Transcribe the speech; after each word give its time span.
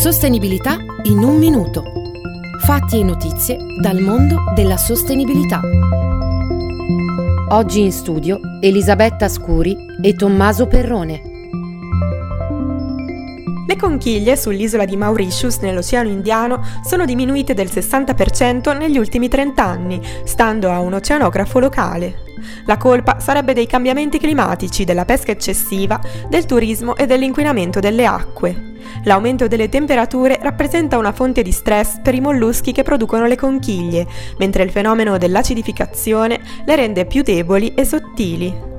Sostenibilità 0.00 0.78
in 1.02 1.18
un 1.18 1.36
minuto. 1.36 1.84
Fatti 2.60 3.00
e 3.00 3.04
notizie 3.04 3.58
dal 3.82 4.00
mondo 4.00 4.36
della 4.54 4.78
sostenibilità. 4.78 5.60
Oggi 7.50 7.82
in 7.82 7.92
studio 7.92 8.40
Elisabetta 8.62 9.28
Scuri 9.28 9.76
e 10.00 10.14
Tommaso 10.14 10.66
Perrone. 10.66 11.29
Le 13.70 13.76
conchiglie 13.76 14.36
sull'isola 14.36 14.84
di 14.84 14.96
Mauritius 14.96 15.58
nell'Oceano 15.58 16.08
Indiano 16.08 16.60
sono 16.84 17.04
diminuite 17.04 17.54
del 17.54 17.68
60% 17.68 18.76
negli 18.76 18.98
ultimi 18.98 19.28
30 19.28 19.64
anni, 19.64 20.02
stando 20.24 20.72
a 20.72 20.80
un 20.80 20.94
oceanografo 20.94 21.60
locale. 21.60 22.22
La 22.66 22.76
colpa 22.76 23.20
sarebbe 23.20 23.52
dei 23.52 23.68
cambiamenti 23.68 24.18
climatici, 24.18 24.82
della 24.82 25.04
pesca 25.04 25.30
eccessiva, 25.30 26.00
del 26.28 26.46
turismo 26.46 26.96
e 26.96 27.06
dell'inquinamento 27.06 27.78
delle 27.78 28.06
acque. 28.06 28.72
L'aumento 29.04 29.46
delle 29.46 29.68
temperature 29.68 30.40
rappresenta 30.42 30.98
una 30.98 31.12
fonte 31.12 31.42
di 31.42 31.52
stress 31.52 32.00
per 32.02 32.16
i 32.16 32.20
molluschi 32.20 32.72
che 32.72 32.82
producono 32.82 33.26
le 33.26 33.36
conchiglie, 33.36 34.04
mentre 34.38 34.64
il 34.64 34.72
fenomeno 34.72 35.16
dell'acidificazione 35.16 36.40
le 36.64 36.74
rende 36.74 37.06
più 37.06 37.22
deboli 37.22 37.72
e 37.74 37.84
sottili. 37.84 38.69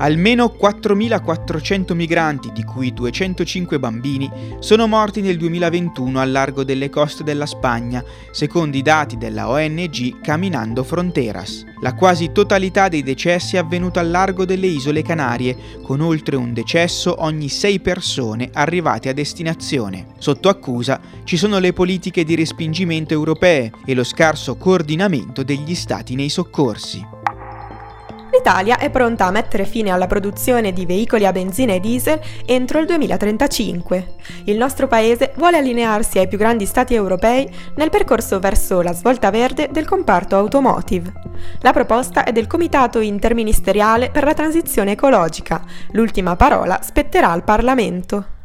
Almeno 0.00 0.56
4.400 0.58 1.92
migranti, 1.94 2.50
di 2.52 2.64
cui 2.64 2.94
205 2.94 3.78
bambini, 3.78 4.30
sono 4.58 4.86
morti 4.86 5.20
nel 5.20 5.36
2021 5.36 6.18
al 6.18 6.30
largo 6.30 6.64
delle 6.64 6.88
coste 6.88 7.22
della 7.22 7.44
Spagna, 7.44 8.02
secondo 8.30 8.78
i 8.78 8.82
dati 8.82 9.18
della 9.18 9.50
ONG 9.50 10.20
Caminando 10.22 10.84
Fronteras. 10.84 11.66
La 11.82 11.94
quasi 11.94 12.32
totalità 12.32 12.88
dei 12.88 13.02
decessi 13.02 13.56
è 13.56 13.58
avvenuta 13.58 14.00
al 14.00 14.08
largo 14.08 14.46
delle 14.46 14.68
isole 14.68 15.02
Canarie, 15.02 15.54
con 15.82 16.00
oltre 16.00 16.36
un 16.36 16.54
decesso 16.54 17.16
ogni 17.18 17.50
sei 17.50 17.78
persone 17.80 18.48
arrivate 18.54 19.10
a 19.10 19.12
destinazione. 19.12 20.14
Sotto 20.16 20.48
accusa 20.48 20.98
ci 21.24 21.36
sono 21.36 21.58
le 21.58 21.74
politiche 21.74 22.24
di 22.24 22.34
respingimento 22.34 23.12
europee 23.12 23.70
e 23.84 23.92
lo 23.92 24.04
scarso 24.04 24.56
coordinamento 24.56 25.42
degli 25.42 25.74
stati 25.74 26.14
nei 26.14 26.30
soccorsi. 26.30 27.18
L'Italia 28.40 28.78
è 28.78 28.88
pronta 28.88 29.26
a 29.26 29.30
mettere 29.30 29.66
fine 29.66 29.90
alla 29.90 30.06
produzione 30.06 30.72
di 30.72 30.86
veicoli 30.86 31.26
a 31.26 31.30
benzina 31.30 31.74
e 31.74 31.78
diesel 31.78 32.18
entro 32.46 32.78
il 32.80 32.86
2035. 32.86 34.14
Il 34.44 34.56
nostro 34.56 34.86
paese 34.86 35.34
vuole 35.36 35.58
allinearsi 35.58 36.18
ai 36.18 36.26
più 36.26 36.38
grandi 36.38 36.64
stati 36.64 36.94
europei 36.94 37.46
nel 37.76 37.90
percorso 37.90 38.38
verso 38.38 38.80
la 38.80 38.94
svolta 38.94 39.30
verde 39.30 39.68
del 39.70 39.84
comparto 39.84 40.36
automotive. 40.36 41.12
La 41.60 41.74
proposta 41.74 42.24
è 42.24 42.32
del 42.32 42.46
Comitato 42.46 43.00
interministeriale 43.00 44.08
per 44.08 44.24
la 44.24 44.32
transizione 44.32 44.92
ecologica. 44.92 45.62
L'ultima 45.90 46.34
parola 46.34 46.80
spetterà 46.80 47.30
al 47.32 47.44
Parlamento. 47.44 48.39